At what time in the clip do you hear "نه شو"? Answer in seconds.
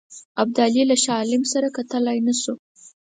2.27-2.53